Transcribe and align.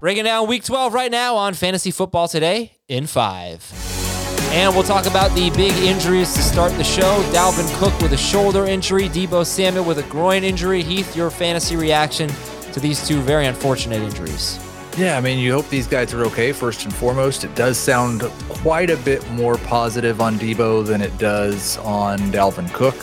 Breaking 0.00 0.22
down 0.22 0.46
week 0.46 0.62
12 0.62 0.94
right 0.94 1.10
now 1.10 1.34
on 1.34 1.54
Fantasy 1.54 1.90
Football 1.90 2.28
Today 2.28 2.70
in 2.86 3.08
five. 3.08 3.68
And 4.52 4.72
we'll 4.72 4.84
talk 4.84 5.06
about 5.06 5.34
the 5.34 5.50
big 5.50 5.72
injuries 5.72 6.32
to 6.34 6.40
start 6.40 6.70
the 6.74 6.84
show. 6.84 7.20
Dalvin 7.32 7.68
Cook 7.80 8.00
with 8.00 8.12
a 8.12 8.16
shoulder 8.16 8.64
injury, 8.64 9.08
Deebo 9.08 9.44
Samuel 9.44 9.84
with 9.84 9.98
a 9.98 10.04
groin 10.04 10.44
injury. 10.44 10.84
Heath, 10.84 11.16
your 11.16 11.30
fantasy 11.30 11.74
reaction 11.74 12.30
to 12.72 12.78
these 12.78 13.04
two 13.08 13.20
very 13.22 13.46
unfortunate 13.46 14.00
injuries. 14.00 14.60
Yeah, 14.96 15.18
I 15.18 15.20
mean, 15.20 15.40
you 15.40 15.52
hope 15.52 15.68
these 15.68 15.88
guys 15.88 16.14
are 16.14 16.24
okay, 16.26 16.52
first 16.52 16.84
and 16.84 16.94
foremost. 16.94 17.42
It 17.42 17.56
does 17.56 17.76
sound 17.76 18.22
quite 18.48 18.90
a 18.90 18.96
bit 18.98 19.28
more 19.32 19.58
positive 19.58 20.20
on 20.20 20.38
Deebo 20.38 20.86
than 20.86 21.02
it 21.02 21.18
does 21.18 21.76
on 21.78 22.20
Dalvin 22.30 22.72
Cook. 22.72 22.94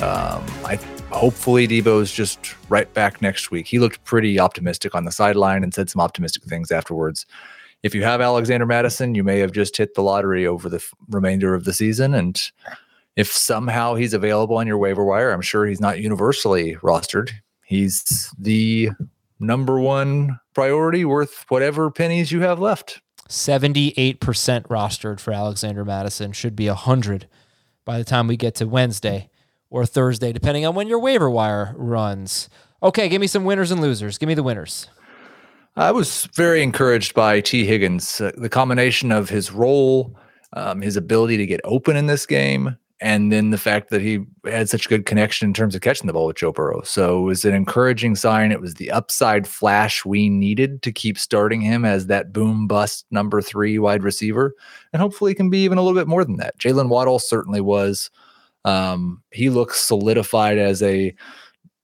Um, 0.00 0.46
I 0.64 0.76
hopefully 1.10 1.66
Deebo's 1.66 2.12
just 2.12 2.54
right 2.68 2.92
back 2.94 3.20
next 3.20 3.50
week. 3.50 3.66
He 3.66 3.78
looked 3.78 4.02
pretty 4.04 4.38
optimistic 4.38 4.94
on 4.94 5.04
the 5.04 5.12
sideline 5.12 5.62
and 5.62 5.74
said 5.74 5.90
some 5.90 6.00
optimistic 6.00 6.44
things 6.44 6.70
afterwards. 6.70 7.26
If 7.82 7.94
you 7.94 8.02
have 8.02 8.20
Alexander 8.20 8.66
Mattison, 8.66 9.14
you 9.14 9.24
may 9.24 9.38
have 9.38 9.52
just 9.52 9.76
hit 9.76 9.94
the 9.94 10.02
lottery 10.02 10.46
over 10.46 10.68
the 10.68 10.76
f- 10.76 10.94
remainder 11.08 11.54
of 11.54 11.64
the 11.64 11.72
season. 11.72 12.14
And 12.14 12.40
if 13.16 13.32
somehow 13.32 13.94
he's 13.94 14.14
available 14.14 14.56
on 14.56 14.66
your 14.66 14.78
waiver 14.78 15.04
wire, 15.04 15.32
I'm 15.32 15.40
sure 15.40 15.66
he's 15.66 15.80
not 15.80 16.00
universally 16.00 16.76
rostered. 16.76 17.30
He's 17.64 18.32
the 18.38 18.90
number 19.38 19.80
one 19.80 20.38
priority 20.54 21.04
worth 21.04 21.46
whatever 21.48 21.90
pennies 21.90 22.30
you 22.30 22.40
have 22.42 22.60
left. 22.60 23.00
78% 23.28 24.18
rostered 24.18 25.20
for 25.20 25.32
Alexander 25.32 25.84
Mattison 25.84 26.32
Should 26.32 26.56
be 26.56 26.66
100 26.66 27.28
by 27.84 27.96
the 27.96 28.04
time 28.04 28.26
we 28.26 28.36
get 28.36 28.56
to 28.56 28.66
Wednesday 28.66 29.30
or 29.70 29.86
Thursday, 29.86 30.32
depending 30.32 30.66
on 30.66 30.74
when 30.74 30.88
your 30.88 30.98
waiver 30.98 31.30
wire 31.30 31.74
runs. 31.76 32.50
Okay, 32.82 33.08
give 33.08 33.20
me 33.20 33.26
some 33.26 33.44
winners 33.44 33.70
and 33.70 33.80
losers. 33.80 34.18
Give 34.18 34.26
me 34.26 34.34
the 34.34 34.42
winners. 34.42 34.88
I 35.76 35.92
was 35.92 36.28
very 36.34 36.62
encouraged 36.62 37.14
by 37.14 37.40
Tee 37.40 37.64
Higgins. 37.64 38.20
Uh, 38.20 38.32
the 38.36 38.48
combination 38.48 39.12
of 39.12 39.28
his 39.28 39.52
role, 39.52 40.16
um, 40.54 40.80
his 40.80 40.96
ability 40.96 41.36
to 41.36 41.46
get 41.46 41.60
open 41.62 41.96
in 41.96 42.06
this 42.06 42.26
game, 42.26 42.76
and 43.00 43.32
then 43.32 43.50
the 43.50 43.58
fact 43.58 43.90
that 43.90 44.02
he 44.02 44.20
had 44.44 44.68
such 44.68 44.88
good 44.88 45.06
connection 45.06 45.48
in 45.48 45.54
terms 45.54 45.74
of 45.74 45.80
catching 45.80 46.06
the 46.06 46.12
ball 46.12 46.26
with 46.26 46.36
Joe 46.36 46.52
Burrow. 46.52 46.82
So 46.82 47.20
it 47.20 47.22
was 47.22 47.44
an 47.44 47.54
encouraging 47.54 48.16
sign. 48.16 48.52
It 48.52 48.60
was 48.60 48.74
the 48.74 48.90
upside 48.90 49.46
flash 49.46 50.04
we 50.04 50.28
needed 50.28 50.82
to 50.82 50.92
keep 50.92 51.16
starting 51.16 51.60
him 51.60 51.84
as 51.84 52.08
that 52.08 52.32
boom 52.32 52.66
bust 52.66 53.06
number 53.10 53.40
three 53.40 53.78
wide 53.78 54.02
receiver. 54.02 54.54
And 54.92 55.00
hopefully, 55.00 55.30
he 55.30 55.36
can 55.36 55.50
be 55.50 55.64
even 55.64 55.78
a 55.78 55.82
little 55.82 55.98
bit 55.98 56.08
more 56.08 56.24
than 56.24 56.36
that. 56.36 56.58
Jaylen 56.58 56.88
Waddle 56.88 57.20
certainly 57.20 57.60
was. 57.60 58.10
Um, 58.64 59.22
he 59.30 59.50
looks 59.50 59.80
solidified 59.80 60.58
as 60.58 60.82
a 60.82 61.14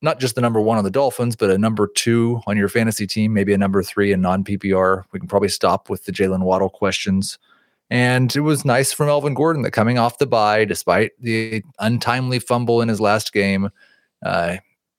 not 0.02 0.20
just 0.20 0.34
the 0.34 0.40
number 0.40 0.60
one 0.60 0.78
on 0.78 0.84
the 0.84 0.90
Dolphins, 0.90 1.36
but 1.36 1.50
a 1.50 1.58
number 1.58 1.86
two 1.86 2.40
on 2.46 2.56
your 2.56 2.68
fantasy 2.68 3.06
team, 3.06 3.32
maybe 3.32 3.52
a 3.52 3.58
number 3.58 3.82
three 3.82 4.12
in 4.12 4.20
non 4.20 4.44
PPR. 4.44 5.04
We 5.12 5.18
can 5.18 5.28
probably 5.28 5.48
stop 5.48 5.88
with 5.88 6.04
the 6.04 6.12
Jaylen 6.12 6.42
Waddle 6.42 6.68
questions. 6.68 7.38
And 7.88 8.34
it 8.34 8.40
was 8.40 8.64
nice 8.64 8.92
for 8.92 9.06
Melvin 9.06 9.34
Gordon 9.34 9.62
that 9.62 9.70
coming 9.70 9.96
off 9.98 10.18
the 10.18 10.26
bye, 10.26 10.64
despite 10.64 11.12
the 11.20 11.62
untimely 11.78 12.40
fumble 12.40 12.82
in 12.82 12.88
his 12.88 13.00
last 13.00 13.32
game, 13.32 13.70
uh, 14.24 14.56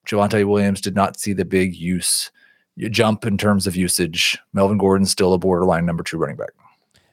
Javonte 0.07 0.47
Williams 0.47 0.79
did 0.79 0.95
not 0.95 1.19
see 1.19 1.33
the 1.33 1.43
big 1.45 1.75
use 1.75 2.31
jump 2.77 3.25
in 3.25 3.37
terms 3.37 3.67
of 3.67 3.75
usage. 3.75 4.37
Melvin 4.53 4.77
Gordon's 4.77 5.11
still 5.11 5.33
a 5.33 5.37
borderline 5.37 5.85
number 5.85 6.03
two 6.03 6.17
running 6.17 6.37
back. 6.37 6.51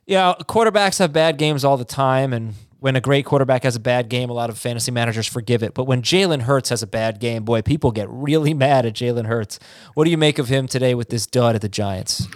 Yeah, 0.07 0.35
quarterbacks 0.43 0.99
have 0.99 1.13
bad 1.13 1.39
games 1.39 1.65
all 1.65 1.77
the 1.77 1.85
time, 1.85 2.33
and 2.33 2.55
when 2.85 2.97
a 2.97 3.01
great 3.01 3.25
quarterback 3.25 3.63
has 3.63 3.75
a 3.75 3.81
bad 3.81 4.11
game, 4.11 4.29
a 4.29 4.35
lot 4.35 4.51
of 4.51 4.59
fantasy 4.59 4.93
managers 4.93 5.27
forgive 5.27 5.63
it. 5.63 5.73
But 5.73 5.85
when 5.85 6.03
Jalen 6.03 6.43
Hurts 6.43 6.69
has 6.69 6.83
a 6.83 6.87
bad 6.87 7.19
game, 7.19 7.43
boy, 7.43 7.63
people 7.63 7.91
get 7.93 8.11
really 8.11 8.53
mad 8.65 8.85
at 8.85 8.93
Jalen 8.93 9.25
Hurts. 9.25 9.59
What 9.95 10.05
do 10.05 10.11
you 10.11 10.19
make 10.19 10.39
of 10.39 10.49
him 10.49 10.69
today 10.69 10.95
with 10.95 11.09
this 11.09 11.27
dud 11.27 11.55
at 11.55 11.63
the 11.63 11.69
Giants? 11.71 12.29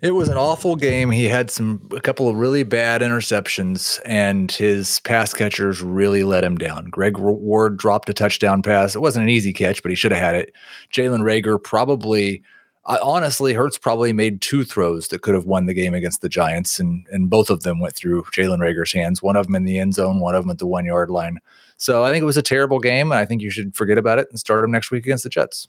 It 0.00 0.12
was 0.12 0.30
an 0.30 0.38
awful 0.38 0.76
game. 0.76 1.10
He 1.10 1.26
had 1.26 1.50
some 1.50 1.86
a 1.94 2.00
couple 2.00 2.26
of 2.26 2.36
really 2.36 2.62
bad 2.62 3.02
interceptions, 3.02 4.00
and 4.06 4.50
his 4.50 4.98
pass 5.00 5.34
catchers 5.34 5.82
really 5.82 6.24
let 6.24 6.42
him 6.42 6.56
down. 6.56 6.86
Greg 6.86 7.18
Ward 7.18 7.76
dropped 7.76 8.08
a 8.08 8.14
touchdown 8.14 8.62
pass. 8.62 8.96
It 8.96 9.00
wasn't 9.00 9.24
an 9.24 9.28
easy 9.28 9.52
catch, 9.52 9.82
but 9.82 9.90
he 9.90 9.94
should 9.94 10.12
have 10.12 10.22
had 10.22 10.36
it. 10.36 10.54
Jalen 10.90 11.20
Reagor 11.20 11.62
probably 11.62 12.42
I, 12.84 12.98
honestly, 12.98 13.54
Hurts 13.54 13.78
probably 13.78 14.12
made 14.12 14.40
two 14.40 14.64
throws 14.64 15.08
that 15.08 15.22
could 15.22 15.34
have 15.34 15.44
won 15.44 15.66
the 15.66 15.74
game 15.74 15.94
against 15.94 16.20
the 16.20 16.28
Giants, 16.28 16.80
and 16.80 17.06
and 17.12 17.30
both 17.30 17.48
of 17.48 17.62
them 17.62 17.78
went 17.78 17.94
through 17.94 18.24
Jalen 18.34 18.58
Reagor's 18.58 18.92
hands. 18.92 19.22
One 19.22 19.36
of 19.36 19.46
them 19.46 19.54
in 19.54 19.64
the 19.64 19.78
end 19.78 19.94
zone, 19.94 20.20
one 20.20 20.34
of 20.34 20.44
them 20.44 20.50
at 20.50 20.58
the 20.58 20.66
one 20.66 20.84
yard 20.84 21.10
line. 21.10 21.38
So 21.76 22.04
I 22.04 22.10
think 22.10 22.22
it 22.22 22.26
was 22.26 22.36
a 22.36 22.42
terrible 22.42 22.80
game, 22.80 23.12
and 23.12 23.18
I 23.18 23.24
think 23.24 23.42
you 23.42 23.50
should 23.50 23.74
forget 23.76 23.98
about 23.98 24.18
it 24.18 24.28
and 24.30 24.38
start 24.38 24.64
him 24.64 24.70
next 24.70 24.90
week 24.90 25.04
against 25.04 25.24
the 25.24 25.30
Jets. 25.30 25.68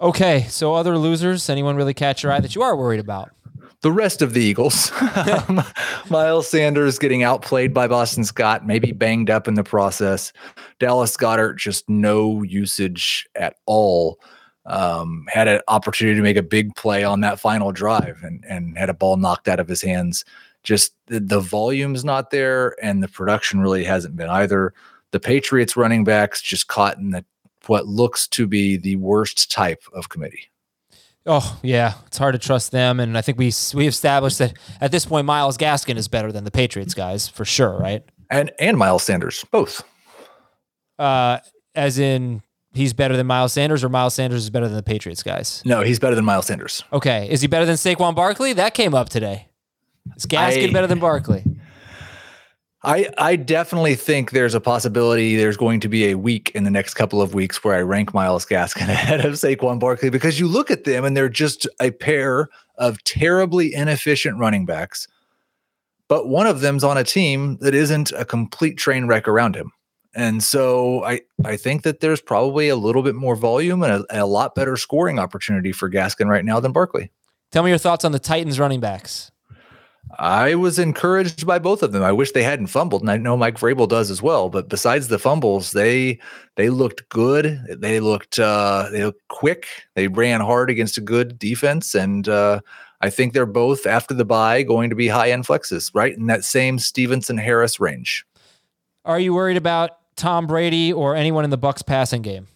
Okay, 0.00 0.46
so 0.48 0.74
other 0.74 0.98
losers, 0.98 1.48
anyone 1.48 1.76
really 1.76 1.94
catch 1.94 2.22
your 2.22 2.32
eye 2.32 2.40
that 2.40 2.54
you 2.56 2.62
are 2.62 2.76
worried 2.76 3.00
about? 3.00 3.30
The 3.82 3.92
rest 3.92 4.22
of 4.22 4.32
the 4.32 4.40
Eagles, 4.40 4.92
Miles 6.10 6.48
Sanders 6.48 6.98
getting 6.98 7.22
outplayed 7.22 7.74
by 7.74 7.86
Boston 7.88 8.24
Scott, 8.24 8.66
maybe 8.66 8.92
banged 8.92 9.30
up 9.30 9.46
in 9.46 9.54
the 9.54 9.64
process. 9.64 10.32
Dallas 10.78 11.16
Goedert, 11.16 11.56
just 11.56 11.88
no 11.88 12.42
usage 12.42 13.28
at 13.34 13.56
all 13.66 14.18
um, 14.66 15.26
had 15.28 15.48
an 15.48 15.60
opportunity 15.68 16.16
to 16.16 16.22
make 16.22 16.36
a 16.36 16.42
big 16.42 16.74
play 16.76 17.04
on 17.04 17.20
that 17.20 17.40
final 17.40 17.72
drive 17.72 18.18
and, 18.22 18.44
and 18.48 18.78
had 18.78 18.90
a 18.90 18.94
ball 18.94 19.16
knocked 19.16 19.48
out 19.48 19.60
of 19.60 19.68
his 19.68 19.82
hands. 19.82 20.24
Just 20.62 20.94
the, 21.06 21.18
the 21.18 21.40
volume's 21.40 22.04
not 22.04 22.30
there, 22.30 22.76
and 22.82 23.02
the 23.02 23.08
production 23.08 23.60
really 23.60 23.84
hasn't 23.84 24.16
been 24.16 24.28
either. 24.28 24.72
The 25.10 25.20
Patriots 25.20 25.76
running 25.76 26.04
backs 26.04 26.40
just 26.40 26.68
caught 26.68 26.98
in 26.98 27.10
the 27.10 27.24
what 27.66 27.86
looks 27.86 28.26
to 28.28 28.46
be 28.46 28.76
the 28.76 28.96
worst 28.96 29.50
type 29.50 29.82
of 29.92 30.08
committee. 30.08 30.50
Oh 31.26 31.58
yeah, 31.62 31.94
it's 32.06 32.18
hard 32.18 32.34
to 32.34 32.38
trust 32.38 32.72
them, 32.72 33.00
and 33.00 33.18
I 33.18 33.22
think 33.22 33.38
we 33.38 33.52
we 33.74 33.86
established 33.86 34.38
that 34.38 34.54
at 34.80 34.92
this 34.92 35.06
point 35.06 35.26
Myles 35.26 35.58
Gaskin 35.58 35.96
is 35.96 36.08
better 36.08 36.32
than 36.32 36.44
the 36.44 36.50
Patriots 36.50 36.94
guys 36.94 37.28
for 37.28 37.44
sure, 37.44 37.76
right? 37.78 38.04
And 38.30 38.52
and 38.58 38.76
Miles 38.76 39.02
Sanders, 39.02 39.44
both. 39.50 39.84
Uh, 40.98 41.38
as 41.74 41.98
in 41.98 42.42
he's 42.74 42.92
better 42.92 43.16
than 43.16 43.26
Miles 43.26 43.52
Sanders, 43.52 43.84
or 43.84 43.88
Miles 43.88 44.14
Sanders 44.14 44.44
is 44.44 44.50
better 44.50 44.66
than 44.66 44.76
the 44.76 44.82
Patriots 44.82 45.22
guys? 45.22 45.62
No, 45.64 45.82
he's 45.82 45.98
better 45.98 46.14
than 46.14 46.24
Miles 46.24 46.46
Sanders. 46.46 46.84
Okay, 46.92 47.28
is 47.30 47.40
he 47.40 47.46
better 47.46 47.66
than 47.66 47.76
Saquon 47.76 48.14
Barkley? 48.14 48.52
That 48.52 48.74
came 48.74 48.94
up 48.94 49.08
today. 49.08 49.48
Is 50.16 50.26
Gaskin 50.26 50.70
I, 50.70 50.72
better 50.72 50.86
than 50.86 50.98
Barkley? 50.98 51.44
I 52.84 53.08
I 53.16 53.36
definitely 53.36 53.94
think 53.94 54.32
there's 54.32 54.54
a 54.54 54.60
possibility 54.60 55.36
there's 55.36 55.56
going 55.56 55.80
to 55.80 55.88
be 55.88 56.10
a 56.10 56.16
week 56.16 56.50
in 56.54 56.64
the 56.64 56.70
next 56.70 56.94
couple 56.94 57.22
of 57.22 57.34
weeks 57.34 57.62
where 57.62 57.76
I 57.76 57.82
rank 57.82 58.12
Myles 58.12 58.44
Gaskin 58.44 58.88
ahead 58.88 59.24
of 59.24 59.34
Saquon 59.34 59.78
Barkley 59.78 60.10
because 60.10 60.40
you 60.40 60.48
look 60.48 60.70
at 60.70 60.84
them 60.84 61.04
and 61.04 61.16
they're 61.16 61.28
just 61.28 61.66
a 61.80 61.90
pair 61.92 62.48
of 62.78 63.02
terribly 63.04 63.74
inefficient 63.74 64.38
running 64.38 64.66
backs. 64.66 65.06
But 66.08 66.28
one 66.28 66.46
of 66.46 66.60
them's 66.60 66.84
on 66.84 66.98
a 66.98 67.04
team 67.04 67.56
that 67.60 67.74
isn't 67.74 68.12
a 68.12 68.24
complete 68.24 68.76
train 68.76 69.06
wreck 69.06 69.28
around 69.28 69.54
him. 69.54 69.72
And 70.14 70.42
so 70.42 71.04
I, 71.04 71.22
I 71.44 71.56
think 71.56 71.82
that 71.82 72.00
there's 72.00 72.20
probably 72.20 72.68
a 72.68 72.76
little 72.76 73.02
bit 73.02 73.14
more 73.14 73.34
volume 73.34 73.82
and 73.82 74.04
a, 74.10 74.24
a, 74.24 74.26
lot 74.26 74.54
better 74.54 74.76
scoring 74.76 75.18
opportunity 75.18 75.72
for 75.72 75.88
Gaskin 75.88 76.26
right 76.26 76.44
now 76.44 76.60
than 76.60 76.72
Barkley. 76.72 77.10
Tell 77.50 77.62
me 77.62 77.70
your 77.70 77.78
thoughts 77.78 78.04
on 78.04 78.12
the 78.12 78.18
Titans 78.18 78.60
running 78.60 78.80
backs. 78.80 79.30
I 80.18 80.56
was 80.56 80.78
encouraged 80.78 81.46
by 81.46 81.58
both 81.58 81.82
of 81.82 81.92
them. 81.92 82.02
I 82.02 82.12
wish 82.12 82.32
they 82.32 82.42
hadn't 82.42 82.66
fumbled, 82.66 83.02
and 83.02 83.10
I 83.10 83.16
know 83.16 83.36
Mike 83.36 83.58
Vrabel 83.58 83.88
does 83.88 84.10
as 84.10 84.20
well. 84.20 84.50
But 84.50 84.68
besides 84.68 85.08
the 85.08 85.18
fumbles, 85.18 85.72
they 85.72 86.18
they 86.56 86.68
looked 86.68 87.08
good. 87.08 87.64
They 87.68 88.00
looked 88.00 88.38
uh, 88.38 88.88
they 88.90 89.04
looked 89.04 89.26
quick. 89.28 89.66
They 89.94 90.08
ran 90.08 90.40
hard 90.40 90.68
against 90.68 90.98
a 90.98 91.02
good 91.02 91.38
defense, 91.38 91.94
and 91.94 92.28
uh, 92.28 92.60
I 93.00 93.10
think 93.10 93.32
they're 93.32 93.46
both 93.46 93.86
after 93.86 94.12
the 94.12 94.24
bye 94.24 94.62
going 94.62 94.90
to 94.90 94.96
be 94.96 95.08
high 95.08 95.30
end 95.30 95.46
flexes, 95.46 95.90
right 95.94 96.14
in 96.16 96.26
that 96.26 96.44
same 96.44 96.78
Stevenson 96.78 97.38
Harris 97.38 97.80
range. 97.80 98.26
Are 99.04 99.18
you 99.18 99.32
worried 99.34 99.56
about 99.56 99.92
Tom 100.16 100.46
Brady 100.46 100.92
or 100.92 101.14
anyone 101.14 101.44
in 101.44 101.50
the 101.50 101.58
Bucs 101.58 101.84
passing 101.84 102.22
game? 102.22 102.48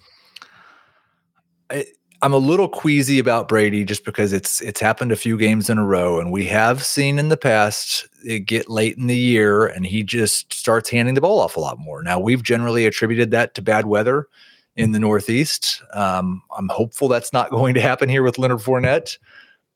I, 1.70 1.86
I'm 2.22 2.32
a 2.32 2.38
little 2.38 2.68
queasy 2.68 3.18
about 3.18 3.48
Brady 3.48 3.84
just 3.84 4.04
because 4.04 4.32
it's 4.32 4.60
it's 4.62 4.80
happened 4.80 5.12
a 5.12 5.16
few 5.16 5.36
games 5.36 5.68
in 5.68 5.78
a 5.78 5.84
row, 5.84 6.18
and 6.18 6.32
we 6.32 6.46
have 6.46 6.84
seen 6.84 7.18
in 7.18 7.28
the 7.28 7.36
past 7.36 8.08
it 8.24 8.40
get 8.40 8.70
late 8.70 8.96
in 8.96 9.06
the 9.06 9.16
year 9.16 9.66
and 9.66 9.86
he 9.86 10.02
just 10.02 10.52
starts 10.52 10.90
handing 10.90 11.14
the 11.14 11.20
ball 11.20 11.38
off 11.38 11.56
a 11.56 11.60
lot 11.60 11.78
more. 11.78 12.02
Now 12.02 12.18
we've 12.18 12.42
generally 12.42 12.86
attributed 12.86 13.30
that 13.30 13.54
to 13.54 13.62
bad 13.62 13.86
weather 13.86 14.26
in 14.74 14.92
the 14.92 14.98
Northeast. 14.98 15.82
Um, 15.92 16.42
I'm 16.56 16.68
hopeful 16.68 17.08
that's 17.08 17.32
not 17.32 17.50
going 17.52 17.74
to 17.74 17.80
happen 17.80 18.08
here 18.08 18.22
with 18.22 18.38
Leonard 18.38 18.58
Fournette. 18.58 19.18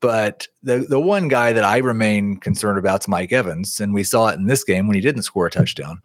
But 0.01 0.49
the 0.63 0.79
the 0.79 1.01
one 1.01 1.29
guy 1.29 1.53
that 1.53 1.65
I 1.65 1.77
remain 1.79 2.39
concerned 2.39 2.79
about 2.79 3.03
is 3.03 3.09
Mike 3.09 3.33
Evans, 3.33 3.81
and 3.81 3.93
we 3.93 4.03
saw 4.03 4.29
it 4.29 4.39
in 4.39 4.47
this 4.47 4.65
game 4.65 4.87
when 4.87 4.95
he 4.95 5.03
didn't 5.03 5.23
score 5.23 5.47
a 5.47 5.51
touchdown 5.51 6.01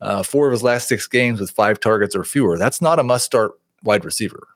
uh, 0.00 0.22
four 0.22 0.46
of 0.46 0.52
his 0.52 0.62
last 0.62 0.88
six 0.88 1.06
games 1.06 1.40
with 1.40 1.50
five 1.50 1.80
targets 1.80 2.14
or 2.14 2.24
fewer. 2.24 2.58
That's 2.58 2.80
not 2.80 2.98
a 2.98 3.02
must 3.02 3.24
start 3.24 3.52
wide 3.82 4.04
receiver. 4.04 4.48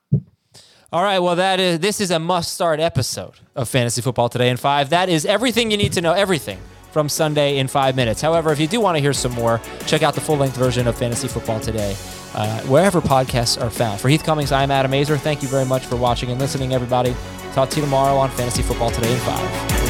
All 0.91 1.03
right, 1.03 1.19
well 1.19 1.35
that 1.35 1.59
is 1.59 1.79
this 1.79 1.99
is 1.99 2.11
a 2.11 2.19
must 2.19 2.53
start 2.53 2.79
episode 2.79 3.33
of 3.55 3.67
Fantasy 3.67 4.01
Football 4.01 4.29
Today 4.29 4.49
in 4.49 4.57
5. 4.57 4.91
That 4.91 5.09
is 5.09 5.25
everything 5.25 5.71
you 5.71 5.77
need 5.77 5.93
to 5.93 6.01
know, 6.01 6.13
everything 6.13 6.59
from 6.91 7.09
Sunday 7.09 7.57
in 7.57 7.67
5 7.67 7.95
minutes. 7.97 8.21
However, 8.21 8.53
if 8.53 8.59
you 8.59 8.67
do 8.67 8.79
want 8.79 8.95
to 8.95 9.01
hear 9.01 9.11
some 9.11 9.33
more, 9.33 9.59
check 9.85 10.03
out 10.03 10.15
the 10.15 10.21
full-length 10.21 10.55
version 10.55 10.87
of 10.87 10.97
Fantasy 10.97 11.27
Football 11.27 11.59
Today. 11.59 11.97
Uh, 12.33 12.61
wherever 12.61 13.01
podcasts 13.01 13.61
are 13.61 13.69
found. 13.69 13.99
For 13.99 14.07
Heath 14.07 14.23
Cummings, 14.23 14.53
I'm 14.53 14.71
Adam 14.71 14.91
Aizer. 14.91 15.19
Thank 15.19 15.41
you 15.41 15.49
very 15.49 15.65
much 15.65 15.85
for 15.85 15.97
watching 15.97 16.31
and 16.31 16.39
listening, 16.39 16.73
everybody. 16.73 17.13
Talk 17.53 17.69
to 17.71 17.77
you 17.77 17.81
tomorrow 17.81 18.15
on 18.15 18.29
Fantasy 18.29 18.61
Football 18.61 18.91
Today 18.91 19.11
in 19.11 19.19
5. 19.19 19.84